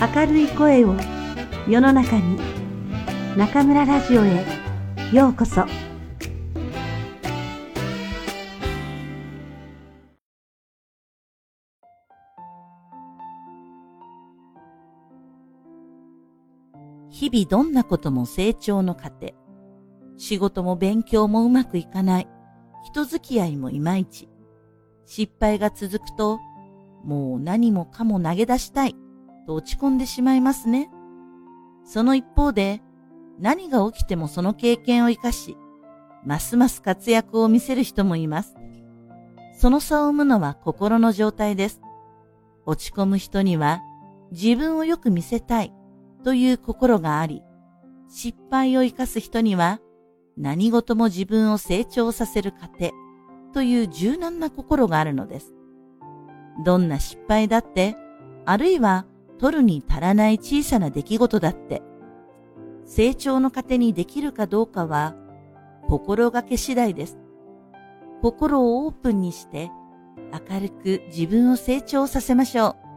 [0.00, 0.94] 明るい声を
[1.68, 2.38] 世の中に
[3.36, 4.44] 中村ラジオへ
[5.12, 5.64] ようこそ
[17.10, 19.32] 日々どんなことも成長の過程。
[20.16, 22.28] 仕事も勉強もうまくいかない。
[22.84, 24.28] 人付き合いもいまいち。
[25.04, 26.38] 失敗が続くと、
[27.02, 28.94] もう何もかも投げ出したい
[29.48, 30.90] と落ち込んでしまいますね。
[31.82, 32.82] その一方で、
[33.40, 35.56] 何が起きてもその経験を活かし、
[36.22, 38.56] ますます活躍を見せる人もいます。
[39.54, 41.80] その差を生むのは心の状態です。
[42.66, 43.80] 落ち込む人には
[44.32, 45.72] 自分をよく見せたい
[46.24, 47.42] という心があり、
[48.10, 49.80] 失敗を生かす人には
[50.36, 52.90] 何事も自分を成長させる過程
[53.54, 55.54] という柔軟な心があるのです。
[56.66, 57.96] どんな失敗だって、
[58.44, 59.06] あるいは
[59.38, 61.82] 取るに足らない小さな出来事だって、
[62.84, 65.14] 成長の糧にできるかどうかは、
[65.88, 67.18] 心がけ次第です。
[68.22, 69.70] 心をオープンにして、
[70.50, 72.87] 明るく自分を成長させましょう。